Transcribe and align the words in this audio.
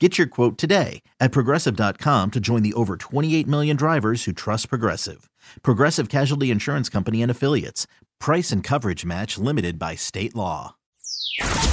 Get 0.00 0.18
your 0.18 0.26
quote 0.26 0.58
today 0.58 1.02
at 1.20 1.30
progressive.com 1.30 2.32
to 2.32 2.40
join 2.40 2.62
the 2.64 2.72
over 2.74 2.96
28 2.96 3.46
million 3.46 3.76
drivers 3.76 4.24
who 4.24 4.32
trust 4.32 4.68
Progressive. 4.68 5.30
Progressive 5.62 6.08
Casualty 6.08 6.50
Insurance 6.50 6.88
Company 6.88 7.22
and 7.22 7.30
Affiliates. 7.30 7.86
Price 8.18 8.50
and 8.50 8.64
coverage 8.64 9.04
match 9.04 9.38
limited 9.38 9.78
by 9.78 9.94
state 9.94 10.34
law. 10.34 10.74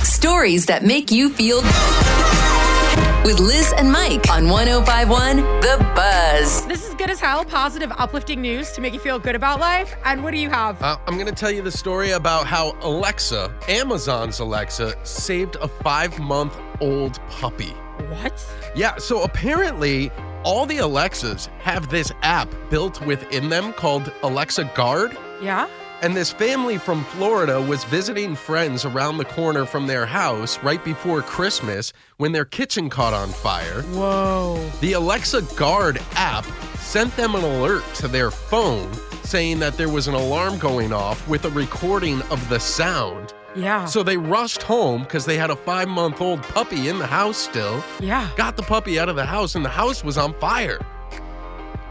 Stories 0.03 0.67
that 0.67 0.83
make 0.85 1.09
you 1.11 1.29
feel 1.31 1.61
good. 1.61 3.25
with 3.25 3.39
Liz 3.39 3.73
and 3.75 3.91
Mike 3.91 4.29
on 4.29 4.47
1051 4.49 5.37
The 5.61 5.91
Buzz. 5.95 6.65
This 6.67 6.87
is 6.87 6.93
good 6.95 7.09
as 7.09 7.19
hell, 7.19 7.43
positive, 7.43 7.91
uplifting 7.97 8.39
news 8.39 8.71
to 8.73 8.81
make 8.81 8.93
you 8.93 8.99
feel 8.99 9.17
good 9.17 9.35
about 9.35 9.59
life. 9.59 9.95
And 10.05 10.23
what 10.23 10.31
do 10.31 10.37
you 10.39 10.49
have? 10.51 10.79
Uh, 10.83 10.97
I'm 11.07 11.15
going 11.15 11.25
to 11.27 11.33
tell 11.33 11.49
you 11.51 11.63
the 11.63 11.71
story 11.71 12.11
about 12.11 12.45
how 12.45 12.77
Alexa, 12.81 13.51
Amazon's 13.67 14.39
Alexa, 14.39 14.95
saved 15.05 15.55
a 15.55 15.67
five 15.67 16.19
month 16.19 16.55
old 16.79 17.19
puppy. 17.29 17.73
What? 18.11 18.45
Yeah, 18.75 18.97
so 18.97 19.23
apparently, 19.23 20.11
all 20.43 20.65
the 20.65 20.79
Alexas 20.79 21.47
have 21.59 21.89
this 21.89 22.11
app 22.23 22.53
built 22.69 22.99
within 23.05 23.47
them 23.47 23.71
called 23.73 24.11
Alexa 24.23 24.65
Guard. 24.75 25.17
Yeah? 25.41 25.67
And 26.01 26.15
this 26.17 26.31
family 26.31 26.79
from 26.79 27.03
Florida 27.05 27.61
was 27.61 27.83
visiting 27.83 28.35
friends 28.35 28.85
around 28.85 29.17
the 29.17 29.25
corner 29.25 29.65
from 29.65 29.85
their 29.85 30.07
house 30.07 30.57
right 30.63 30.83
before 30.83 31.21
Christmas 31.21 31.93
when 32.17 32.31
their 32.31 32.45
kitchen 32.45 32.89
caught 32.89 33.13
on 33.13 33.29
fire. 33.29 33.83
Whoa. 33.83 34.67
The 34.81 34.93
Alexa 34.93 35.43
Guard 35.55 36.01
app 36.13 36.45
sent 36.79 37.15
them 37.17 37.35
an 37.35 37.43
alert 37.43 37.83
to 37.95 38.07
their 38.07 38.31
phone 38.31 38.91
saying 39.23 39.59
that 39.59 39.77
there 39.77 39.89
was 39.89 40.07
an 40.07 40.15
alarm 40.15 40.57
going 40.57 40.91
off 40.91 41.25
with 41.27 41.45
a 41.45 41.49
recording 41.51 42.21
of 42.23 42.49
the 42.49 42.59
sound. 42.59 43.33
Yeah. 43.55 43.85
So 43.85 44.01
they 44.01 44.17
rushed 44.17 44.63
home 44.63 45.03
because 45.03 45.25
they 45.25 45.37
had 45.37 45.51
a 45.51 45.55
five 45.55 45.87
month 45.87 46.19
old 46.19 46.41
puppy 46.41 46.89
in 46.89 46.97
the 46.97 47.05
house 47.05 47.37
still. 47.37 47.83
yeah. 47.99 48.29
Got 48.37 48.57
the 48.57 48.63
puppy 48.63 48.97
out 48.97 49.07
of 49.09 49.15
the 49.15 49.25
house, 49.25 49.55
and 49.55 49.63
the 49.63 49.69
house 49.69 50.03
was 50.03 50.17
on 50.17 50.33
fire. 50.39 50.79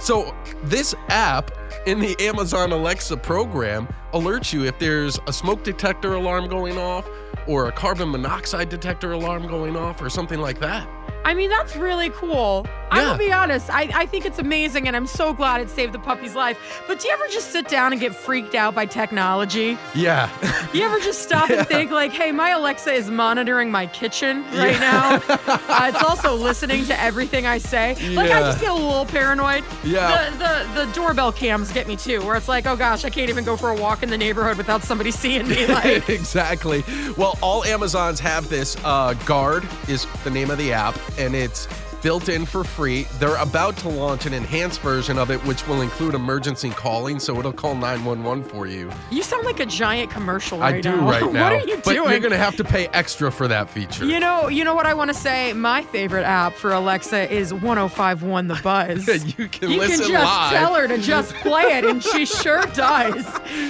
So, 0.01 0.35
this 0.65 0.95
app 1.09 1.51
in 1.87 2.01
the 2.01 2.17
Amazon 2.21 2.73
Alexa 2.73 3.19
program 3.19 3.87
alerts 4.15 4.51
you 4.51 4.65
if 4.65 4.79
there's 4.79 5.19
a 5.27 5.33
smoke 5.33 5.63
detector 5.63 6.15
alarm 6.15 6.49
going 6.49 6.79
off, 6.79 7.07
or 7.47 7.69
a 7.69 7.73
carbon 7.73 8.11
monoxide 8.11 8.71
detector 8.71 9.13
alarm 9.13 9.47
going 9.47 9.77
off, 9.77 10.01
or 10.01 10.09
something 10.09 10.41
like 10.41 10.59
that. 10.61 10.89
I 11.25 11.35
mean, 11.35 11.51
that's 11.51 11.77
really 11.77 12.09
cool. 12.11 12.67
I 12.91 13.11
will 13.11 13.19
be 13.19 13.33
honest, 13.33 13.71
I, 13.71 13.91
I 13.95 14.07
think 14.07 14.27
it's 14.27 14.39
amazing 14.39 14.87
and 14.87 14.97
I'm 14.97 15.07
so 15.07 15.33
glad 15.33 15.61
it 15.61 15.71
saved 15.71 15.93
the 15.93 15.99
puppy's 15.99 16.35
life. 16.35 16.83
But 16.87 17.01
do 17.01 17.09
you 17.09 17.15
ever 17.15 17.27
just 17.29 17.51
sit 17.51 17.69
down 17.69 17.93
and 17.93 18.01
get 18.01 18.15
freaked 18.15 18.55
out 18.55 18.75
by 18.75 18.87
technology? 18.87 19.79
Yeah. 19.95 20.29
You 20.73 20.85
ever 20.85 20.99
just 21.01 21.23
stop 21.23 21.51
and 21.51 21.67
think, 21.69 21.91
like, 21.91 22.13
hey, 22.13 22.33
my 22.33 22.51
Alexa 22.51 22.93
is 22.93 23.11
monitoring 23.11 23.71
my 23.71 23.87
kitchen 23.87 24.45
right 24.53 24.79
now? 24.81 25.21
Uh, 25.71 25.91
it's 25.93 26.03
also 26.03 26.35
listening 26.35 26.85
to 26.85 27.01
everything 27.01 27.47
I 27.47 27.59
say. 27.59 27.95
Like, 28.15 28.31
I 28.31 28.41
just 28.41 28.61
get 28.61 28.71
a 28.71 28.75
little 28.75 29.05
paranoid. 29.07 29.65
Yeah. 29.85 30.31
The, 30.31 30.37
the, 30.75 30.85
the 30.85 30.93
doorbell 30.93 31.33
cams 31.33 31.73
get 31.73 31.87
me 31.87 31.97
too, 31.97 32.21
where 32.23 32.37
it's 32.37 32.49
like, 32.49 32.67
oh 32.67 32.77
gosh, 32.77 33.05
I 33.05 33.11
can't 33.11 33.31
even 33.31 33.45
go 33.45 33.57
for 33.57 33.71
a 33.71 33.75
walk 33.75 34.03
in 34.03 34.11
the 34.11 34.19
neighborhood 34.19 34.57
without 34.57 34.83
somebody 34.83 35.11
seeing 35.21 35.49
me. 35.49 35.67
Like, 35.67 36.09
exactly. 36.09 36.85
Well, 37.17 37.39
all 37.41 37.65
Amazons 37.65 38.21
have 38.21 38.49
this. 38.49 38.77
Uh, 38.85 39.15
Guard 39.27 39.67
is 39.89 40.07
the 40.25 40.31
name 40.31 40.51
of 40.51 40.59
the 40.59 40.73
app, 40.73 40.99
and 41.19 41.35
it's 41.35 41.67
built 42.03 42.29
in 42.29 42.47
for 42.47 42.65
free. 42.65 43.05
They're 43.19 43.37
about 43.37 43.77
to 43.79 43.89
launch 43.89 44.27
an 44.27 44.33
enhanced 44.33 44.81
version 44.81 45.19
of 45.19 45.31
it, 45.31 45.39
which 45.47 45.67
will 45.67 45.83
include 45.83 46.15
emergency 46.15 46.71
calling, 46.71 47.19
so 47.21 47.39
it'll 47.39 47.53
call 47.53 47.75
911 47.75 48.45
for 48.45 48.67
you. 48.67 48.91
you 49.11 49.23
sound 49.23 49.45
like 49.45 49.61
a 49.61 49.67
giant 49.67 50.11
commercial 50.11 50.59
right 50.59 50.77
I 50.77 50.81
do 50.81 50.97
now. 50.97 51.09
right 51.09 51.21
now. 51.33 51.45
what 51.45 51.53
are 51.65 51.67
you 51.67 51.77
but 51.85 51.93
doing? 51.95 52.11
you're 52.11 52.21
going 52.21 52.31
to 52.33 52.39
have 52.39 52.57
to 52.57 52.65
pay 52.65 52.89
extra 52.89 53.31
for 53.31 53.49
that 53.49 53.69
feature. 53.71 54.05
You 54.05 54.21
know, 54.21 54.49
you 54.49 54.65
know 54.65 54.75
what 54.75 54.87
I 54.87 54.95
want 54.95 55.09
to 55.09 55.15
say. 55.15 55.53
My 55.53 55.83
favorite 55.83 56.25
app 56.25 56.55
for 56.55 56.73
Alexa 56.73 57.33
is 57.33 57.53
105.1 57.53 58.49
The 58.49 58.61
Buzz. 58.63 59.39
you 59.39 59.49
can 59.49 59.71
You 59.71 59.79
listen 59.79 60.01
can 60.07 60.11
just 60.11 60.25
live. 60.25 60.51
tell 60.53 60.75
her 60.75 60.89
to 60.89 60.99
just 60.99 61.35
play 61.37 61.65
it, 61.79 61.85
and 61.85 62.03
she 62.03 62.25
sure 62.25 62.63
does. 62.75 63.27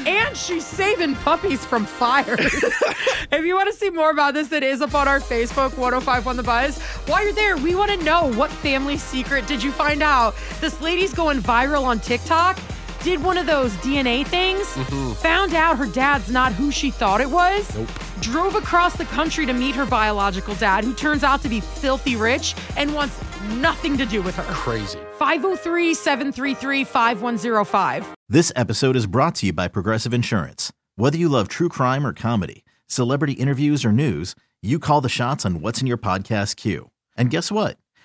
And 0.07 0.37
she's 0.37 0.65
saving 0.67 1.15
puppies 1.17 1.65
from 1.65 1.85
fires. 1.85 2.39
if 3.33 3.45
you 3.45 3.55
want 3.55 3.71
to 3.71 3.77
see 3.77 3.91
more 3.91 4.11
about 4.11 4.35
this, 4.35 4.53
it 4.53 4.63
is 4.63 4.81
up 4.81 4.95
on 4.95 5.09
our 5.09 5.21
Facebook, 5.21 5.77
1051 5.77 6.37
The 6.37 6.43
Buzz. 6.43 6.81
While 7.09 7.25
you're 7.25 7.33
there, 7.33 7.57
we 7.57 7.75
want 7.75 7.91
to 7.91 7.97
know 8.05 8.20
what 8.27 8.51
family 8.51 8.97
secret 8.97 9.47
did 9.47 9.63
you 9.63 9.73
find 9.73 10.03
out? 10.03 10.35
This 10.61 10.81
lady's 10.81 11.15
going 11.15 11.39
viral 11.39 11.85
on 11.85 12.01
TikTok. 12.01 12.59
Did 13.03 13.23
one 13.23 13.39
of 13.39 13.47
those 13.47 13.73
DNA 13.77 14.27
things, 14.27 14.67
mm-hmm. 14.67 15.13
found 15.15 15.55
out 15.55 15.79
her 15.79 15.87
dad's 15.87 16.31
not 16.31 16.53
who 16.53 16.71
she 16.71 16.91
thought 16.91 17.23
it 17.23 17.31
was, 17.31 17.67
drove 18.21 18.57
across 18.57 18.95
the 18.95 19.07
country 19.07 19.47
to 19.47 19.55
meet 19.55 19.75
her 19.75 19.87
biological 19.87 20.55
dad, 20.57 20.85
who 20.85 20.93
turns 20.93 21.25
out 21.25 21.41
to 21.43 21.49
be 21.49 21.61
filthy 21.61 22.17
rich 22.17 22.55
and 22.77 22.95
wants 22.95 23.19
nothing 23.53 23.97
to 23.97 24.05
do 24.05 24.21
with 24.21 24.37
her. 24.37 24.43
Crazy. 24.53 24.99
503 25.19 25.95
733 25.95 26.85
5105. 26.85 28.15
This 28.29 28.53
episode 28.55 28.97
is 28.97 29.07
brought 29.07 29.35
to 29.37 29.47
you 29.47 29.53
by 29.55 29.67
Progressive 29.69 30.13
Insurance. 30.13 30.71
Whether 30.97 31.17
you 31.17 31.31
love 31.31 31.49
true 31.49 31.71
crime 31.71 32.07
or 32.07 32.13
comedy, 32.13 32.65
celebrity 32.87 33.33
interviews 33.33 33.85
or 33.85 33.93
news, 33.93 34.35
you 34.61 34.79
call 34.79 35.01
the 35.01 35.09
shots 35.09 35.47
on 35.47 35.63
what's 35.63 35.81
in 35.81 35.87
your 35.87 35.97
podcast 35.97 36.57
queue. 36.57 36.91
And 37.17 37.31
guess 37.31 37.51
what? 37.51 37.79